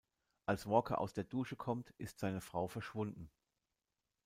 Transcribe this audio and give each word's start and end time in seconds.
Als 0.47 0.65
Walker 0.65 0.97
aus 0.99 1.13
der 1.13 1.25
Dusche 1.25 1.55
kommt, 1.55 1.93
ist 1.99 2.17
seine 2.17 2.41
Frau 2.41 2.67
verschwunden. 2.67 3.29